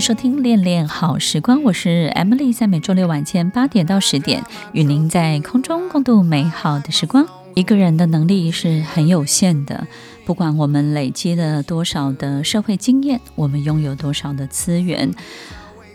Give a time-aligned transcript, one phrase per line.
[0.00, 7.26] 收听恋恋好时光，我是 Emily，在每周六晚间八点到十点，与您在空中共度美好的时光。
[7.54, 9.86] 一个人的能力是很有限的，
[10.24, 15.12] 不管我们累积了多少的社会经验，我们拥有多少的资源，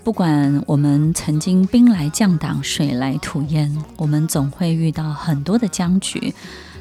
[0.04, 6.32] 不管我们曾经兵来将挡，水来土掩，我们总会遇到很多的僵局，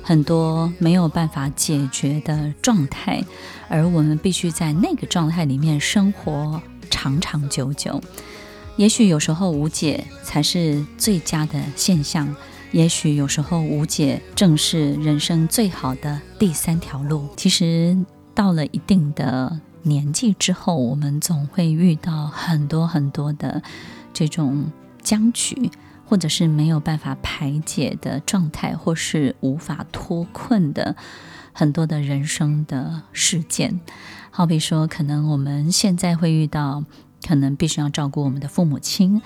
[0.02, 3.24] 很多没有办法解决的状态，
[3.68, 6.60] 而我们必须在那个状态里面生活。
[6.90, 8.00] 长长久久，
[8.76, 12.34] 也许有时候无解才是最佳的现象，
[12.72, 17.28] 也许有时候无解正是人生最好的第三条路。
[17.36, 17.96] 其实
[18.34, 23.62] 到了一定的年纪之后，我们总会遇到很多很多的
[24.12, 25.70] 这种僵局，
[26.06, 30.96] 或者是没有办法排解的状态，或是无法脱困的
[31.52, 33.80] 很多的人生的事件。
[34.36, 36.82] 好比说，可能我们现在会遇到，
[37.24, 39.22] 可能必须要照顾我们的父母亲，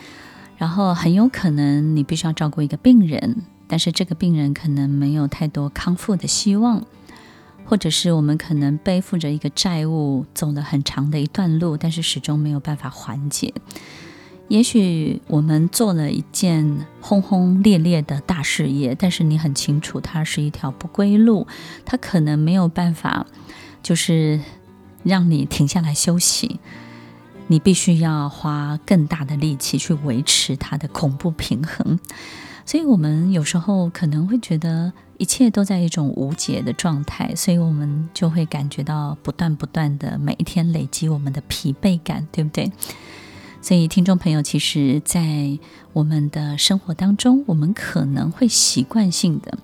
[0.59, 3.37] 然后很有可能你必须要照顾一个病人，
[3.67, 6.85] 但是这个病人可能没有太多康复的希望，
[7.65, 13.55] 或者是我们可能背负着一个债务，走了很长的一段路，但是始终没有办法缓解。
[14.49, 21.47] 也许我们做了一件轰轰烈烈的大事业，但是你很清楚，它是一条不归路，
[21.87, 23.27] 它可能没有办法，
[23.83, 24.39] 就是。
[25.09, 26.61] 让你停下来休息，
[27.49, 31.99] 你必须要花更大的力气去维持它的恐怖平衡。
[32.65, 42.71] 所以，我们有时候可能会觉得一切都在一种无解的状态，所以我们就会感觉到不断不断的每一天累积我们的疲惫感，对不对？
[43.63, 45.59] 所以，听众朋友，其实，在
[45.95, 49.59] 我们的生活当中，我们可能会习惯性的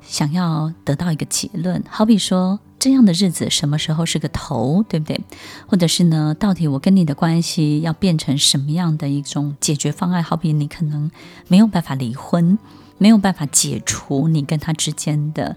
[0.00, 2.60] 想要得到一个结论，好比说。
[2.78, 5.20] 这样的日子什么时候是个头，对不对？
[5.66, 6.34] 或者是呢？
[6.38, 10.22] 到底我跟你的关系要变成什么样的一种解决方案？
[10.22, 11.10] 好比你可能
[11.48, 12.56] 没有办法离婚，
[12.96, 15.56] 没有办法解除你跟他之间的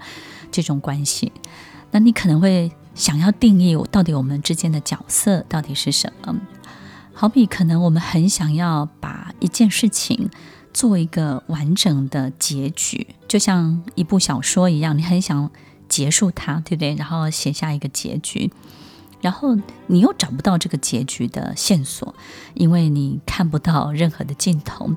[0.52, 1.32] 这种关系，
[1.92, 6.36] 那你可能会想要定义到底我们之间的角色到底是什么？
[7.14, 10.32] 好比可能我们很想要把一件事情
[10.74, 15.52] 做一个完整的结局，就像一部小说一样，你很想。
[15.92, 16.96] 结束它，对不对？
[16.96, 18.50] 然后写下一个结局，
[19.20, 19.58] 然后
[19.88, 22.16] 你又找不到这个结局的线索，
[22.54, 24.96] 因为你看不到任何的尽头。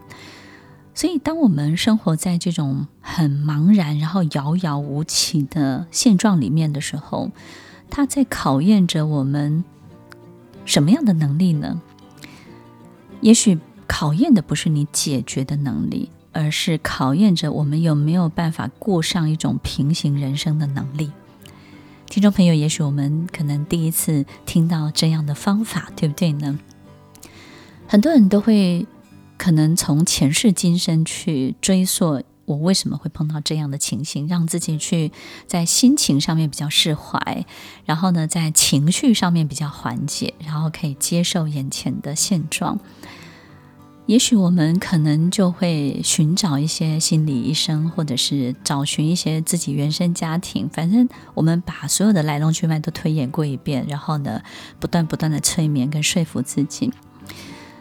[0.95, 7.33] 所以，当我们生活在这种很茫然、然后遥遥无期的现状里面的时候，
[7.91, 9.65] 它在考验着我们
[10.65, 11.83] 什么样的能力呢？
[13.21, 16.11] 也许考验的不是你解决的能力。
[16.35, 21.11] 而是考验着我们有没有办法过上一种平行人生的能力。
[22.07, 26.59] 听众朋友，也许我们可能第一次听到这样的方法，对不对呢？
[27.89, 28.87] 很多人都会
[29.39, 35.11] 可能从前世今生去追溯，我为什么会碰到这样的情形，让自己去
[35.47, 37.45] 在心情上面比较释怀，
[37.85, 42.79] 然后呢，在情绪上面比较缓解，然后可以接受眼前的现状。
[44.07, 50.69] 也许我们可能就会寻找一些心理医生，或者是找寻一些自己原生家庭。
[50.69, 54.43] 反正我们把所有的来龙去脉都推演过一遍，然后呢，
[54.79, 56.93] 不断不断的催眠跟说服自己。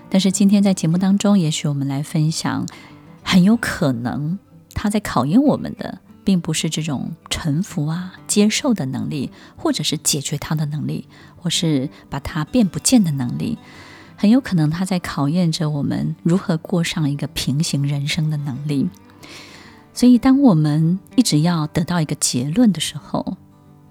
[0.10, 2.66] 但是今天在节目当中，也许我们来分享，
[3.22, 4.40] 很有可能
[4.74, 13.58] 他在考验我们的，并不是这种臣服啊、接受的能力，或者是解决它的能力，或是把它变不见的能力。
[14.24, 18.88] 很有可能他在考验着我们如何过上一个平行人生的能力。
[19.94, 23.36] 所以，当我们一直要得到一个结论的时候，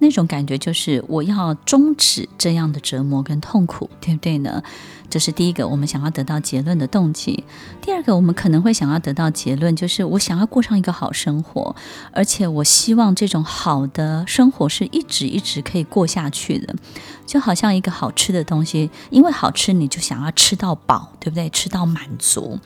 [0.02, 4.60] 那种感觉就是我要终止这样的折磨跟痛苦，对不对呢？
[5.08, 7.44] 这是第一个我们想要得到结论的动机。
[7.80, 11.76] 第二个，我们可能会想要得到结论，就是我想要过上一个好生活，
[12.12, 16.74] 而且我希望这种好的生活是一直一直可以过下去的。
[17.24, 21.48] 就好像一个好吃的东西，因为好吃，你就想要吃到饱，对不对？
[21.50, 22.58] 吃到满足，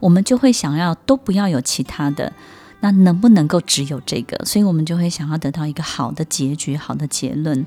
[0.00, 2.32] 我们就会想要都不要有其他的。
[2.82, 4.44] 那能不能够只有这个？
[4.44, 7.64] 所以我们就会想要得到一个好的结局，好的结论。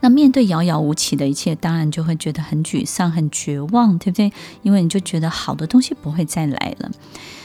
[0.00, 4.32] 那面对遥遥无期的一切，当然就会觉得很沮丧、很绝望，对不对？
[4.62, 6.90] 因为你就觉得好的东西不会再来了。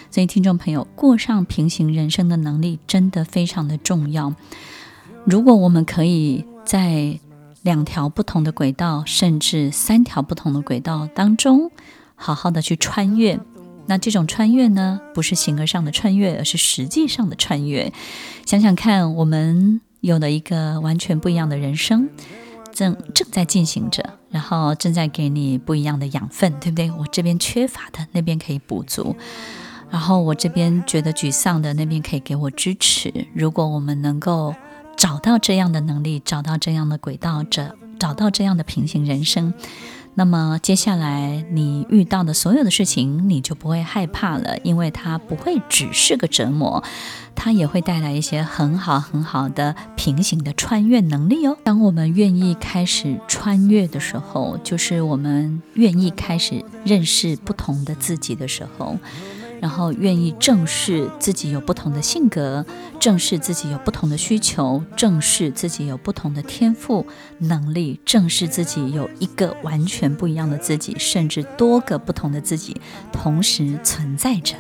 [0.10, 4.34] 所以，听众朋友，过上平行人生的能力真的非常的重要。
[5.26, 7.20] 如果我们可以在
[7.62, 11.72] 两条不同的轨道，甚至三条不同的轨道当中，
[12.16, 13.40] 好好的去穿越，
[13.92, 17.92] 那这种穿越呢，不是形而上的穿越，而是实际上的穿越。
[18.46, 22.08] 想想看，我们有了一个完全不一样的人生，
[22.74, 26.90] 正正在进行着，然后正在给你不一样的养分，对不对？
[26.92, 29.14] 我这边缺乏的，那边可以补足。
[29.90, 33.28] 然后我这边觉得沮丧的，那边可以给我支持。
[33.34, 34.56] 如果我们能够
[34.96, 39.54] 找到这样的能力，找到这样的轨道，这找到这样的平行人生，
[40.14, 46.84] 那么接下来你遇到的所有的事情，你就不会害怕了，因为它不会只是个折磨，
[47.34, 51.58] 它也会带来一些很好很好的平行的穿越能力哦。
[51.64, 58.98] 当我们愿意开始穿越的时候，就是我们愿意开始认识不同的自己的时候。
[59.62, 62.66] 然后愿意正视自己有不同的性格，
[63.00, 67.06] 正视自己有不同的需求，正视自己有不同的天赋
[67.38, 72.82] 能力，正视自己有一个完全不一样的自己，甚至多个不同的自己
[73.14, 74.56] 同时存在着。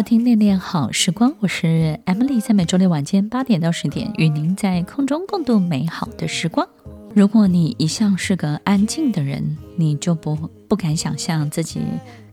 [0.00, 6.66] 收听《恋恋好时光》，我是 Emily，在每周六晚间八点到十点，与您在空中共度美好的时光。
[7.12, 10.34] 如果你一向是个安静的人，你就不
[10.66, 11.82] 不敢想象自己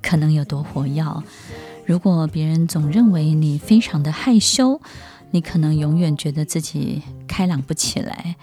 [0.01, 1.03] 可能有多活跃。
[1.85, 4.79] 如果别人总认为你非常的害羞，
[5.31, 8.37] 你可能永远觉得自己开朗不起来。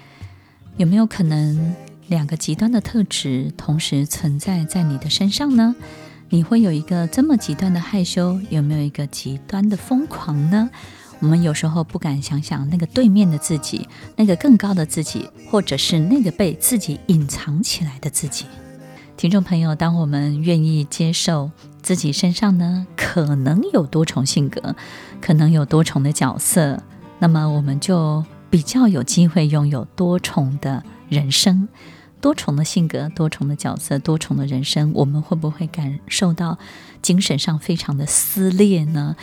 [0.77, 1.75] 有没有可能
[2.09, 5.75] 两个极端的特质同时存在在你的身上呢？
[6.35, 10.69] 你会有一个这么极端的害羞，有没有一个极端的疯狂呢？
[11.21, 18.47] 我们有时候不敢想想那个对面的自己，那个更高的自己，或者是那个被自己隐藏起来的自己。
[19.17, 24.75] 听众朋友，当我们愿意接受自己身上呢，可能有多重性格，
[25.21, 26.83] 可能有多重的角色，
[27.21, 31.69] 那么我们就比较有机会拥有多重的人生。
[32.25, 36.57] 多重的性格，多重的角色，多重的人生，我们会不会感受到
[37.03, 39.15] 精神上非常的撕裂呢？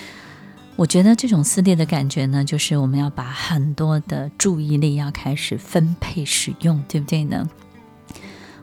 [0.76, 7.50] 我觉得这种撕裂的感觉呢，就是我们要把很多的注意力要开始分配使用，对不对呢？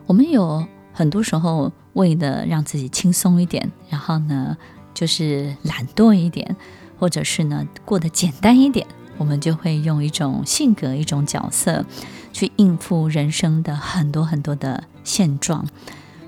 [0.05, 4.55] 我们有很多时候为了让自己轻松一点，然后呢，
[4.93, 6.55] 就是懒惰一点，
[6.97, 8.87] 或者是呢过得简单一点，
[9.19, 11.85] 我们就会用一种性格、一种角色。
[12.31, 15.67] 去应付人生的很多很多的现状，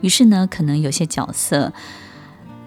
[0.01, 1.71] 于是呢，可能有些角色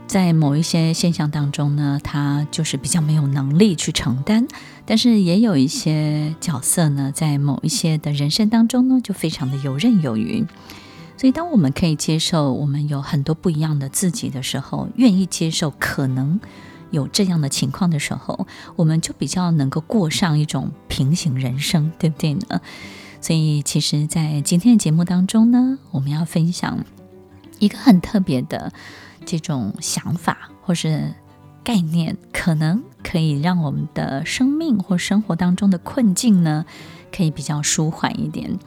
[0.07, 4.45] 在某一些现象当中呢，他就是比较没有能力去承担；
[4.87, 10.47] 但是也有一些角色呢，在某一些的人生当中呢，就非常的游刃有余。
[11.17, 16.39] 所以，当我们可以接受我们有很多不一样的自己的时候，愿意接受可能
[16.95, 18.47] 有这样的情况的时候，
[18.77, 22.61] 我们就比较能够过上一种平行人生，对不对呢？
[23.21, 26.85] 所以，其实，在今天的节目当中呢，我们要分享
[27.59, 28.73] 一个很特别的
[29.25, 31.15] 这种想法或是
[31.63, 36.67] 概念，可能可以让我们的生命或生活当中的困境呢，
[37.11, 38.59] 可以比较舒缓一点。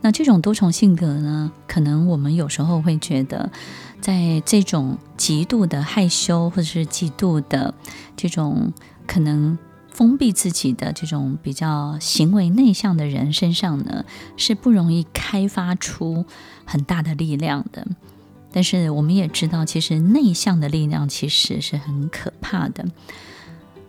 [0.00, 3.50] 那这种多重性格呢，可能我们有时候会觉得，
[4.00, 7.74] 在这种极度的害羞或者是极度的
[8.16, 8.72] 这种
[9.06, 9.58] 可能。
[9.92, 16.24] 封闭自己的这种比较行为内向的人身上呢，是不容易开发出
[16.64, 17.86] 很大的力量的。
[18.50, 22.86] 但是我们也知道，其实内向的力量其实是很可怕的。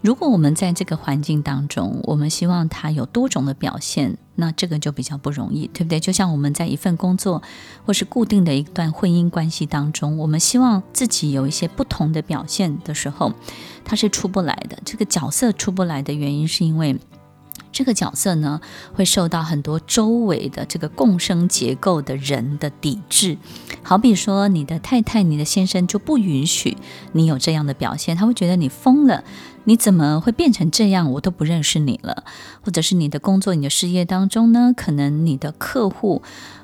[0.02, 6.00] 如果我们在这个环境当中，我们希望它有多种的表现，那这个就比较不容易，对不对？
[6.00, 7.44] 就像我们在一份工作
[7.86, 13.32] 或是固定的一段婚姻关系当中，我们希望自己有一些不同的表现的时候，
[13.86, 14.80] 它是出不来的。
[14.84, 16.98] 这个角色出不来的原因，是因为
[17.72, 18.60] 这个角色呢，
[18.94, 23.38] 会受到很多周围的这个共生结构的人的抵制。
[23.84, 26.76] 好比说，你的太太、你的先生就不允许
[27.14, 29.24] 你有这样的表现，他会觉得你疯了。
[29.66, 31.12] 你怎么会变成这样？
[31.12, 32.24] 我都不认识你了，
[32.62, 34.74] 或者是你的工作、你的事业当中呢？
[34.76, 36.22] 可能你的客户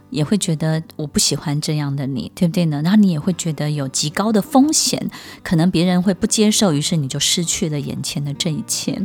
[0.10, 2.82] 也会觉得我不喜欢这样的你，对不对呢？
[2.82, 5.12] 然后你也会觉得有极高的风险，
[5.44, 9.02] 可能别人会不接受，于是你就失去了眼前的这一切。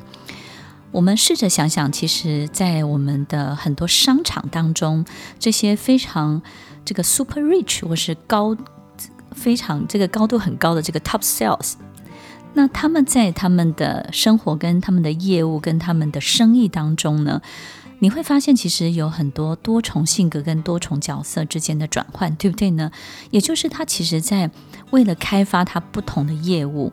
[0.91, 5.05] 我们试着想想，其实，在我们的很多商场当中，
[5.39, 6.43] 这些非常
[6.85, 8.57] 这个 super rich 或是高
[9.33, 11.73] 非常这个高度很高的这个 top sales，
[12.54, 17.40] 那他们在他们的生活跟他们的业务跟他们的生意当中呢，
[18.00, 22.90] 你会发现其实有很多多重性格跟多重角色之间的转换，对不对呢？
[23.30, 24.50] 也就是他其实在
[24.90, 26.92] 为了开发他不同的业务。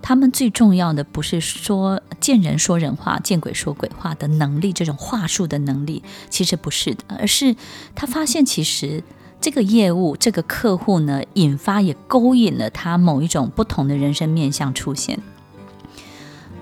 [0.00, 7.56] 他们最重要的不是说见人说人话、见鬼说鬼话的能力，这种话术的能力，其实不是的，而是
[7.94, 9.02] 他发现其实
[9.44, 15.20] 这个业务、这个客户呢，引发也勾引了他某一种不同的人生面向出现。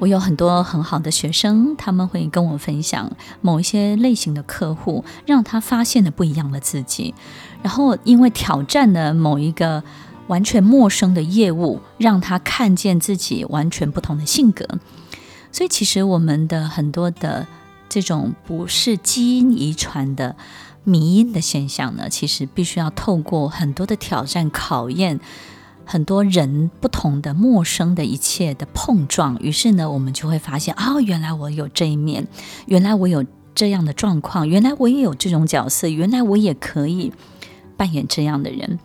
[0.01, 7.15] 我有很多很好的学生，他们会跟我分享某一些类型的客户，让他发现了不一样的自己，
[7.63, 9.85] 然后因为挑战了某一个。
[10.29, 14.67] 完全陌生的业务，让他看见自己完全不同的性格。
[15.51, 17.47] 所以，其实我们的很多的
[17.89, 20.37] 这种不是基因遗传的
[20.85, 25.21] 迷因的现象呢，其实必须要透过很多的挑战、考验，
[25.85, 29.39] 很多人不同的陌生的一切的碰撞。
[29.41, 32.27] 于是呢，我们就会发现，哦，原来我有这一面，
[32.67, 33.25] 原来我有
[33.55, 37.13] 这样的状况，原来我也有这种角色，原来我也可以
[37.77, 38.79] 扮演这样的人。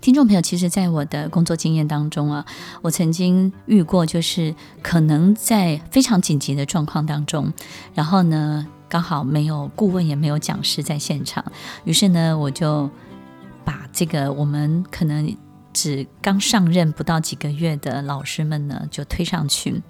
[0.00, 2.44] 听众朋友，其实，在我的工作经验当中啊，
[2.82, 7.52] 我曾经遇过，就是可能在非常紧急的状况当中，
[7.94, 11.42] 然后呢，刚好没有顾问，也没有讲师在现场，
[11.84, 12.90] 于是呢，我就
[13.64, 15.34] 把这个我们可能
[15.72, 19.80] 只刚上任不到几个月的老师们呢，就推上去，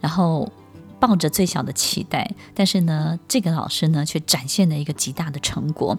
[0.00, 0.50] 然后
[0.98, 5.98] 抱着最小的期待，但是呢，这个老师呢，却展现了一个极大的成果。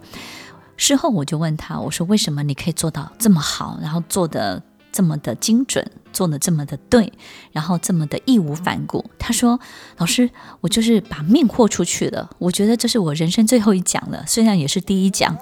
[0.78, 4.64] 事后我就问他，我说：“为什么你可以做到这么好，然后做的
[4.98, 7.14] 这么的精准，做的这么的对，
[7.52, 9.60] 然后这么的义无反顾？”他说
[9.98, 10.28] ：“老师，
[10.62, 12.28] 我就是把命豁出去了。
[12.40, 15.38] 我觉得这是我人生最后一讲了，虽然也是第一讲，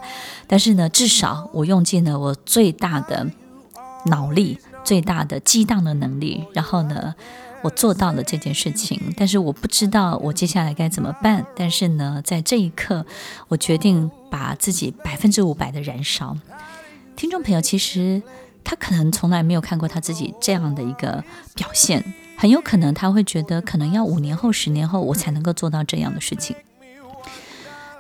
[0.45, 3.25] 但是呢，至少我用尽了我最大的
[4.07, 7.15] 脑力、最大的激荡的能力，然后呢。”
[7.63, 11.43] 我做到了这件事情，但是我不知道我接下来该怎么办。
[11.55, 13.03] 但是呢，在这一刻，
[13.47, 16.37] 我决定把自己百分之五百的燃烧。
[17.15, 18.21] 听众朋友，其实
[18.65, 22.03] 他可能从来没有看过他自己这样的一个表现，
[22.35, 26.53] 很有可能他会觉得，可能要五年后、十年后，我才能够做到这样的事情。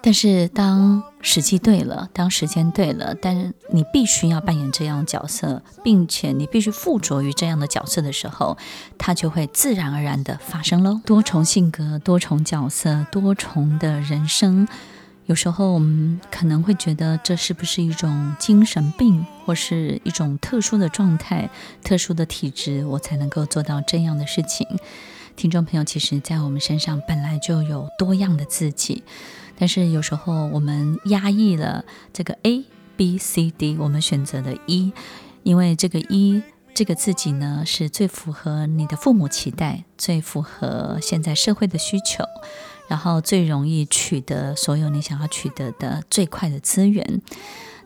[0.01, 8.55] 但是当时机对了，当时间对了，但是你必须要扮演这样角色，并且你必须附着于这样的角色的时候，
[8.99, 11.01] 它就会自然而然的发生喽。
[11.05, 14.67] 多重性格、多重角色、多重的人生，
[15.27, 21.49] 有时候我们可能会觉得这是不是一种精神病，或是一种特殊的状态、
[21.83, 24.67] 特殊的体质，我才能够做到这样的事情。
[25.35, 29.03] 听众朋友，其实，在我们身上本来就有多样的自己。
[29.57, 32.63] 但是有时候我们压抑了这个 A、
[32.95, 34.93] B、C、D，我们选择了 E，
[35.41, 36.43] 因为这个 E
[36.75, 42.23] 这个自己呢，是最符合你的父母期待，最符合现在社会的需求，
[42.87, 47.21] 然后最容易取得所有你想要取得的最快的资源。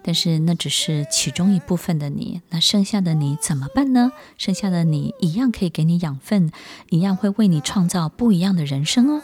[0.01, 4.13] 但是那只是其中一部分的你，那剩下的你怎么办呢？
[4.37, 6.51] 剩下的你一样可以给你养分，
[6.89, 9.21] 一样会为你创造不一样的人生哦。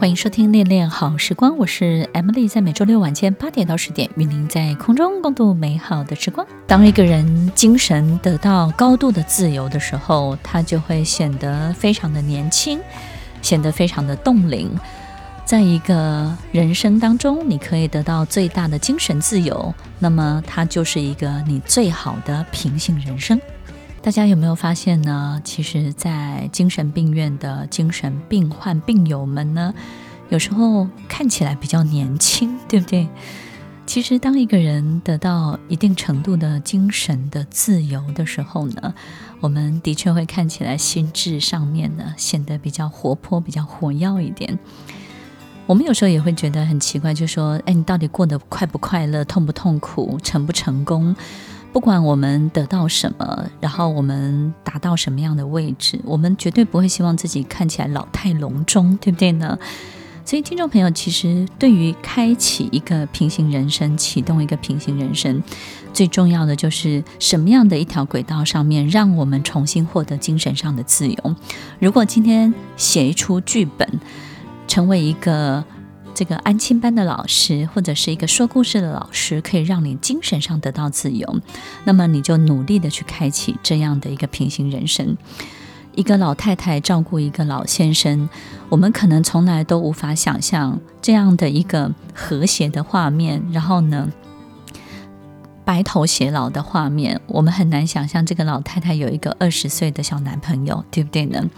[0.00, 6.46] 欢迎收听《恋恋好时光》，我是 Emily，在每周六晚间八点到十点，与您在空中共度美好的时光。
[6.66, 12.80] 当一个人精神得到高度的自由的时候，他就会显得非常的年轻，
[13.42, 14.74] 显得非常的冻龄。
[15.44, 23.38] 在一个人生当中，你可以得到最大的精神自由，那么它就是一个你最好的平行人生。
[24.02, 25.38] 大家有没有发现呢？
[25.44, 29.74] 其实，在精神病院的精神病患病友们呢，
[30.30, 33.06] 有时候看起来比较年轻，对不对？
[33.84, 38.94] 其实，当一个人得到一定程度的精神的自由的时候呢，
[39.40, 44.58] 我们的确会看起来心智上面呢显得比较活泼、比较活跃一点。
[45.66, 51.14] 我们有时候也会觉得很奇怪，就说：“哎，你到底过得快不快乐、痛不痛苦、成不成功？”
[51.72, 59.58] 不管我们得到什么，然后我们达到什么样的位置，我们绝对不会希望自己看起来老态龙钟，对不对呢？
[60.24, 65.42] 所以，听众朋友，其实对于开启一个平行人生、启动一个平行人生，
[65.92, 71.36] 最重要的就是什么样的一条轨道上面，让我们重新获得精神上的自由。
[71.78, 73.88] 如果今天写一出剧本，
[74.66, 75.64] 成为一个。
[76.14, 81.40] 这个安亲班的老师，或者是一个说故事的老师，可以让你精神上得到自由，
[81.84, 85.16] 那么你就努力的去开启这样的一个平行人生。
[85.94, 88.28] 一个老太太照顾一个老先生，
[88.68, 93.42] 我们可能从来都无法想象这样的一个和谐的画面。
[93.50, 94.08] 然后呢，
[95.64, 101.50] 白头偕老的画面，我们很难想象这个老太太有一个二十岁的小男朋友，对不对呢？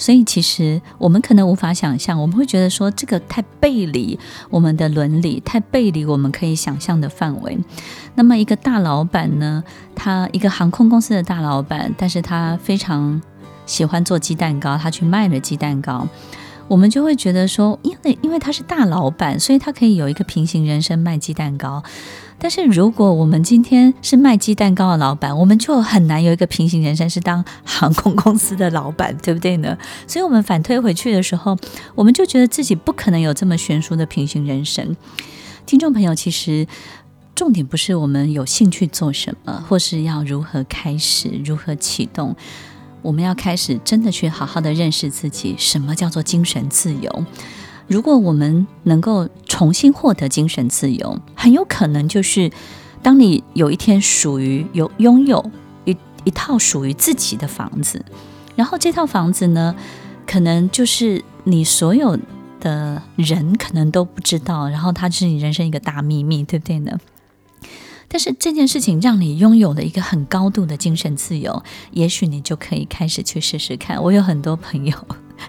[0.00, 7.58] 所以，其实我们可能无法想象，我们会觉得说这个太背离我们的伦理，太背离我们可以想象的范围。
[8.14, 9.62] 那么，一个大老板呢，
[9.94, 13.20] 他一个航空公司的大老板，但是他非常
[13.66, 16.08] 喜欢做鸡蛋糕，他去卖了鸡蛋糕。
[16.66, 21.82] 我们就会觉得说，因为因为他是大老板，所以他可以有一个平行人生卖鸡蛋糕。
[22.42, 29.76] 但是如果我们今天是卖鸡蛋糕的老板，我们就很难有一个平行人生是当航空公司的老板，对不对呢？
[30.06, 31.54] 所以，我们反推回去的时候，
[31.94, 34.96] 我们就觉得自己不可能有这么悬殊的平行人生。
[35.66, 36.66] 听众朋友，其实
[37.34, 42.34] 重点不是我们有兴趣做什么，或是要如何开始、如何启动，
[43.02, 47.24] 我们要开始真的去好好的认识自己，什么叫做精神自由。
[47.90, 52.48] 如果我们能够重新获得精神自由，很有可能就是
[53.02, 55.50] 当你有一天属于有拥有
[55.84, 58.04] 一一套属于自己的房子，
[58.54, 59.74] 然后这套房子呢，
[60.24, 62.16] 可能就是你所有
[62.60, 66.96] 的人可能都不知道，然后它是你人生一个大秘密，对不对呢？
[68.06, 74.00] 但是这件事情让你拥有了一个很高度的精神自由，也许你就可以开始去试试看。
[74.00, 74.94] 我有很多朋友，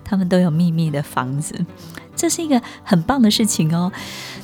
[0.03, 1.65] 他们都有秘密的房子。
[2.15, 3.91] 这是一个很棒的事情哦！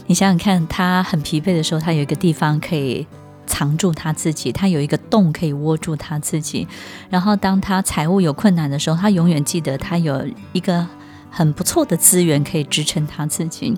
[0.08, 3.06] 你想想看，他很疲惫的时候，他有一个地方可以
[3.46, 6.68] 藏住他自己，他有一个洞可以窝住他自己。
[7.10, 10.88] 然后，当他财务有困难的时候，他永远记得他有一个
[11.30, 13.77] 很不错的资源可以支撑他自己。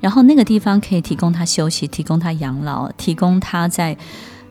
[0.00, 3.96] 然后，那个地方可以提供他休息，提供他养老，提供他在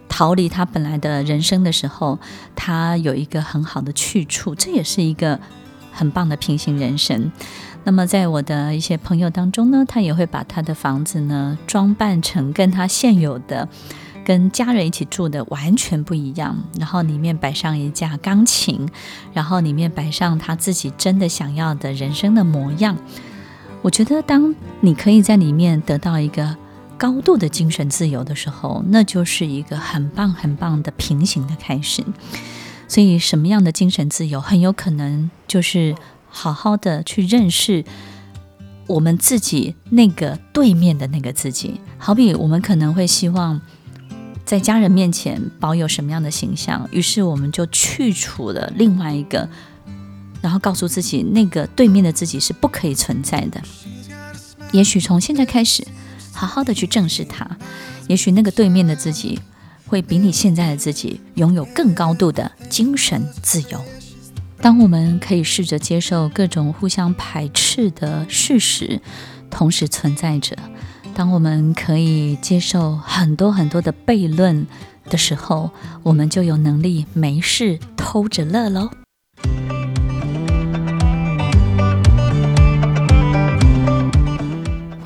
[0.07, 2.17] 逃离他本来的人生的时候，
[2.55, 4.55] 他有一个很好的去处。
[4.55, 5.39] 这也是一个
[5.99, 7.29] 很棒的平行人生。
[7.83, 13.67] 那么，在我的一些朋友当中呢，他也会把他的房子呢装扮成跟他现有的、
[14.23, 16.55] 跟家人一起住的完全不一样。
[16.79, 18.87] 然后里面摆上一架钢琴，
[19.33, 22.97] 然后里面摆上他自己真的想要的人生的模样。
[23.81, 26.55] 我觉得，当你可以在里面得到一个
[26.97, 32.03] 高度的精神自由的时候，那就是一个很棒很棒的平行的开始。
[32.89, 35.95] 所以，什么样的精神自由，很有可能就是。
[36.31, 37.83] 好好的去认识
[38.85, 43.59] 我们自己那个对面的那个自己，好比我们可能会希望
[44.45, 49.49] 在家人面前保有什么样的形象，于是我们就去除了另外一个，
[50.39, 53.59] 然后告诉自己那个对面的自己是不可以存在的。
[54.71, 55.83] 也许从现在开始，
[56.31, 57.57] 好好的去正视它，
[58.07, 59.39] 也许那个对面的自己
[59.89, 63.83] 会比你现在的自己拥有更高度的精神自由。
[64.61, 69.01] 当我们可以试着接受各种互相排斥的事实
[69.49, 70.55] 同时存在着，
[71.15, 74.67] 当我们可以接受很多很多的悖论
[75.09, 75.71] 的时候，
[76.03, 78.91] 我们就有能力没事偷着乐喽。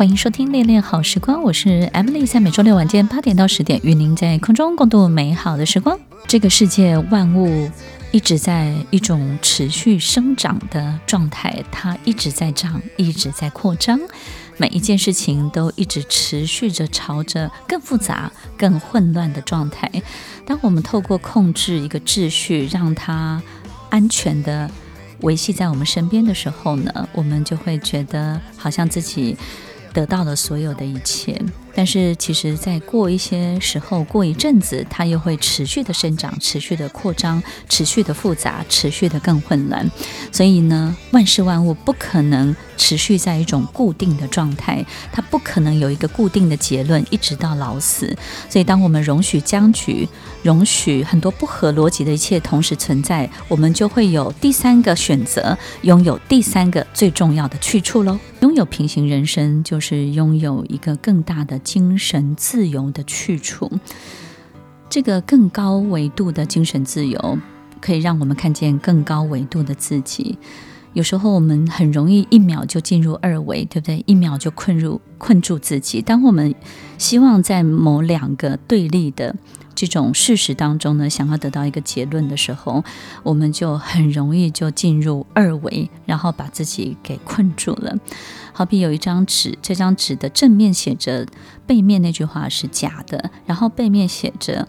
[0.03, 5.97] 欢迎收听《恋恋好时光》，我是 Emily，在每周六晚间八点到十点，与您在空中共度美好的时光。
[6.27, 7.71] 这个世界万物。
[8.11, 13.97] 一直在一种持续生长的状态，它一直在长，一直在扩张，
[14.57, 19.89] 每一件事情都一直持续着朝着更复杂、更混乱的状态。
[20.45, 23.41] 当我们透过控制一个秩序，让它
[23.89, 24.69] 安全地
[25.21, 29.35] 维系在我们身边的时候呢，我们就会觉得好像自己
[29.93, 31.39] 得到了所有的一切。
[31.75, 39.89] 但是，其实，在过一些时候，过一阵子，它又会持续的生长，持续的扩张，持续的复杂，持续的更混乱。
[40.31, 48.15] 所以呢，万事万物不可能持续在一种固定的状态，它不可能有一个固定的结论，一直到老死。
[48.47, 50.07] 所以，当我们容许僵局，
[50.43, 58.19] 容许很多不合逻辑的一切同时存在，我们就会有第三个选择，拥有第三个最重要的去处喽。
[58.41, 61.59] 拥有平行人生，就是拥有一个更大的。
[61.63, 63.71] 精神自由的去处，
[64.89, 67.39] 这个更高维度的精神自由，
[67.81, 70.37] 可以让我们看见更高维度的自己。
[70.93, 74.03] 有时候我们很容易一秒就进入二维，对不对？
[74.05, 76.01] 一秒就困入困住自己。
[76.01, 76.53] 当我们
[76.97, 79.35] 希望在某两个对立的。
[79.75, 82.83] 这种事实当中呢，想要得到一个结论的时候，
[83.23, 87.95] 我们就很容易就进入二维，然后把自己给困住了。
[88.51, 91.25] 好比有一张纸，这张纸的正面写着，
[91.65, 94.67] 背面那句话是假的，然后背面写着。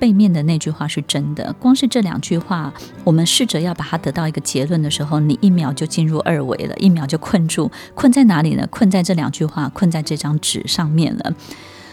[0.00, 2.72] 背面的那句话是真的，光是这两句话，
[3.02, 8.64] 我们试着要把它得到一个结论的时候，你一秒就进入二维了，一秒就困住，困在哪里呢？
[8.70, 11.34] 困在这两句话，困在这张纸上面了。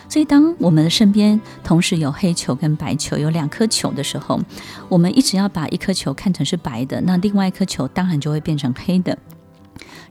[0.08, 4.40] 所以，当我们的身边同时有黑球跟白球，有两颗球的时候，
[4.90, 9.18] 我们一直要把一颗球看成是白的，那另外一颗球当然就会变成黑的。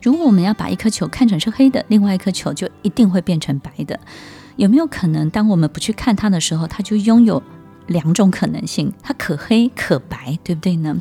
[0.03, 3.99] 如果我们要把一颗球看成是黑的，另外一颗球就一定会变成白的。
[4.57, 7.43] 有没有可能，当我们不去看它的时候，它就拥有？
[7.89, 10.97] 两种可能性，它可黑可白，对不对呢？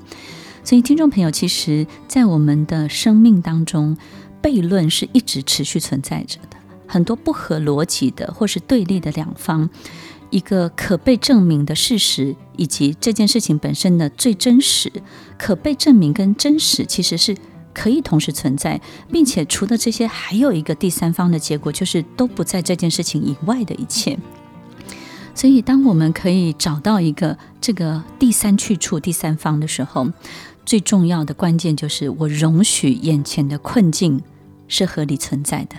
[0.65, 3.95] 所以，听众朋友，其实，在我们的生命当中，
[4.41, 6.39] 悖论是一直持续存在着。
[6.87, 9.69] 很多不合逻辑的，或是对立的两方，
[10.29, 14.91] 一个可被证明的事实，以及这件事情本身的最真实，
[15.37, 17.35] 可被证明跟真实其实是
[17.73, 18.79] 可以同时存在，
[19.11, 24.17] 并且除了这些，还有一个第三方的结果，就是都不在这件事情以外的一切。
[25.35, 30.07] 所以，当我们可以找到一个这个第三去处、第三方的时候，
[30.63, 34.21] 最重要的关键就是我容许眼前的困境
[34.73, 35.75] 是合理存在的，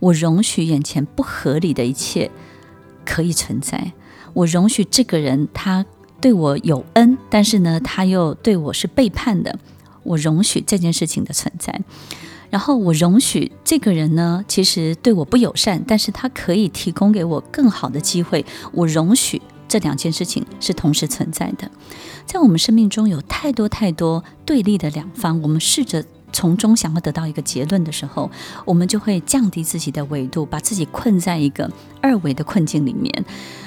[0.00, 2.30] 我容许眼前不合理的一切
[3.04, 3.92] 可以存在，
[4.32, 5.84] 我容许这个人他
[6.18, 9.58] 对我有恩，但是呢，他又对我是背叛的，
[10.02, 11.78] 我容许这件事情的存在。
[12.48, 18.46] 然后我容许这个人呢，其实对我不友善，但是他可以提供给我更好的机会。
[18.72, 21.70] 我容许这两件事情是同时存在的。
[22.24, 26.02] 在我们生命中有太多太多对立的两方，我们试着
[26.32, 28.30] 从中想要得到一个结论的时候，
[28.64, 33.24] 我们就会降低自己的维度，把自己困在一个二维的困境里面。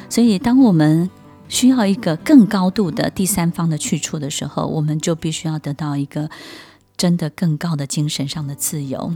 [0.09, 1.09] 所以，当我们
[1.47, 6.29] 需要一个更高度的第三方的去处的时候，我们就必须要得到一个。
[6.97, 9.15] 真的更高的精神上的自由，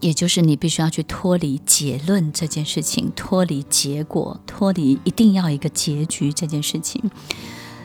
[0.00, 7.00] 也就是你必须要去脱离结论这件事情，脱离结果，脱离一定要一个结局这件事情。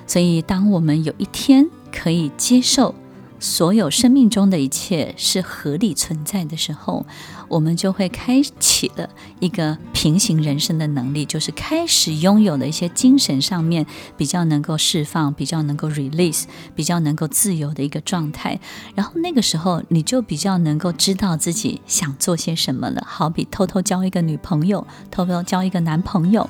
[0.08, 2.96] 所以，当我们有一天可以接受。
[3.40, 7.06] 所有生命中的一切是合理存在的时候，
[7.48, 13.86] 我们就会开启了一个平行人生的能力，就是开始拥有了一些精神上面
[14.18, 16.46] 比较能够释放、比较能够 release、
[16.76, 18.60] 比较能够自由的一个状态。
[18.96, 23.04] 然后那个时候，你就比较能够知道自己想做些什么了。
[23.06, 26.50] 好比偷偷交一个女朋友，偷偷交一个男朋友。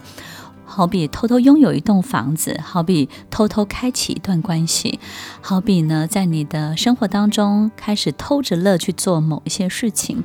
[0.67, 4.99] 好比偷偷拥有一栋房子，好比偷偷开启一段关系，
[5.41, 10.23] 好比呢，在你的生活当中开始偷着乐去做某一些事情，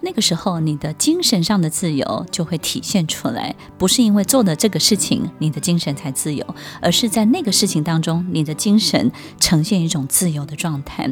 [0.00, 3.54] 那个时候你的精神上的自由就会体现出来。
[3.76, 6.44] 不是因为做了这个事情你的精神才自由，
[6.80, 11.08] 而是在那个事情当中你的精神呈现一种自由的状态。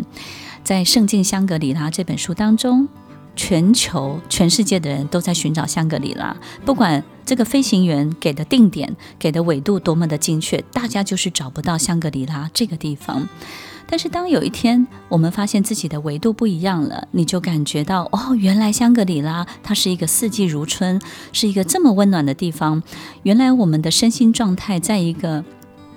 [0.65, 2.89] 在《圣经香格里拉》这本书当中。
[3.37, 13.29] 全球全世界的人都在寻找香格里拉，不管这个飞行员给的定点、给的纬度多么的精确，大家就是找不到香格里拉这个地方。
[13.87, 21.01] 但是当有一天我们发现自己的纬度不一样了，你就感觉到哦，原来香格里拉它是一个四季如春，
[21.33, 22.83] 是一个这么温暖的地方。
[23.25, 25.45] 原来我们的身心状态在一个。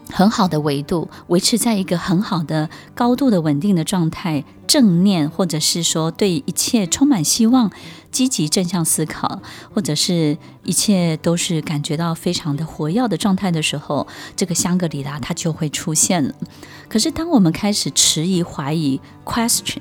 [0.10, 7.70] 很好的维度，维持在一个很好的高度的稳定的状态，正念或者是说对一切充满希望、
[8.10, 9.41] 积极正向思考，
[9.74, 16.34] 或者是一切都是感觉到非常的活跃的状态的时候，这个香格里拉它就会出现了。
[16.88, 19.78] 可是当我们开始迟疑、怀疑、question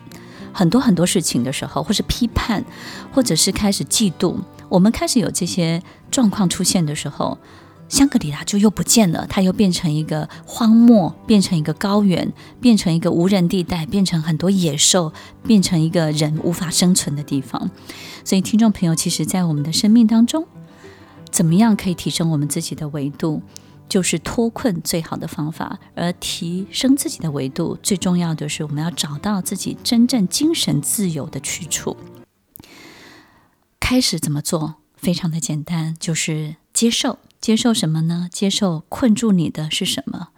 [0.53, 2.65] 很多很多事情的时候，或是批判，
[3.12, 4.37] 或者是开始嫉妒，
[4.69, 7.39] 我们开始有这些状况出现的时候。
[7.88, 15.12] 香格里拉就又不见了，它又变成一个荒漠，变成一个高原，变成一个无人地带，变成很多野兽，
[15.44, 17.70] 变成一个人无法生存的地方。
[18.25, 20.46] 所以，听众朋友，其实，在我们的生命当中，
[21.31, 23.42] 怎么样可以提升我们自己的维度，
[23.88, 25.79] 就是脱困最好的方法。
[25.94, 31.96] 而提升自己的维度，最重要的是，我们要找到自己真正精神自由的去处。
[33.79, 34.75] 开始怎么做？
[34.96, 37.20] 非常的简单，就是接受。
[37.40, 38.29] 接受什么呢？
[38.33, 40.29] 接受困住你的是什么？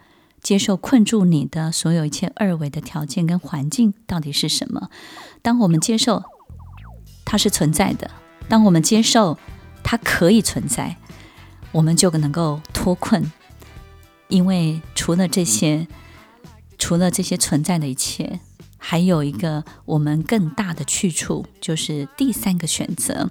[0.42, 4.90] 接受困住你的所有一切二维的条件跟环境到底是什么？
[5.40, 6.22] 当我们接受
[7.24, 8.10] 它是存在的，
[8.48, 9.38] 当我们接受
[9.82, 10.96] 它可以存在，
[11.72, 13.32] 我们就能够脱困。
[14.28, 15.88] 因为除了这些，
[16.78, 18.40] 除了这些存在的一切，
[18.76, 23.30] 还有一个我们更大的去处，就是第三个选择，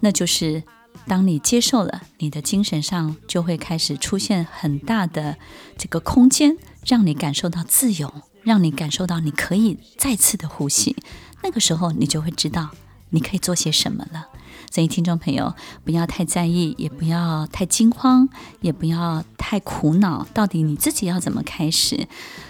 [0.00, 0.62] 那就是。
[1.06, 5.36] 当你接受了，你的精神上就会开始出现很大的
[5.76, 10.94] 这个空间，让你感受到自由，让你感受到你可以再次的呼吸。
[11.42, 12.70] 那个时候，你就会知道
[13.10, 14.28] 你可以做些什么了。
[14.70, 18.28] 所以，听众朋友，不要太在意，也不要太惊慌，
[18.60, 22.06] 也不要太苦恼，到底你自己要怎么开始？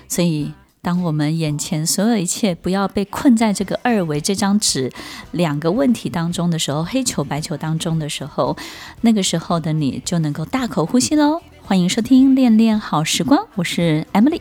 [0.08, 0.52] 所以。
[0.82, 4.90] 当我们眼前所有一切不要被困在这个二维这张纸
[5.32, 8.56] 两个问题当中的时候，黑球白球当中的时候，
[9.02, 11.42] 那个时候的你就能够大口呼吸喽。
[11.62, 14.38] 欢迎收听《恋恋好时光》，我是 Emily，